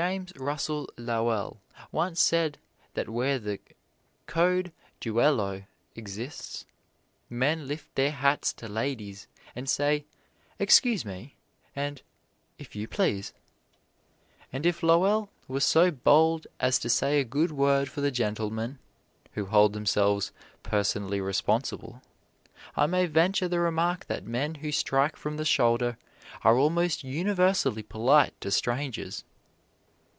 [0.00, 1.60] James Russell Lowell
[1.90, 2.56] once said
[2.94, 3.58] that where the
[4.26, 6.64] "code duello" exists,
[7.28, 10.06] men lift their hats to ladies, and say
[10.58, 11.36] "Excuse me"
[11.76, 12.00] and
[12.56, 13.34] "If you please."
[14.50, 18.78] And if Lowell was so bold as to say a good word for the gentlemen
[19.32, 20.32] who hold themselves
[20.62, 22.00] "personally responsible,"
[22.78, 25.98] I may venture the remark that men who strike from the shoulder
[26.40, 29.24] are almost universally polite to strangers.